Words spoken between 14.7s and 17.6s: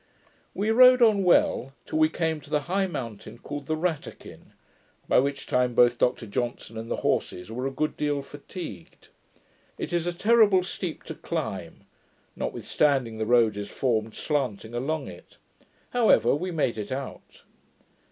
along it; however, we made it out.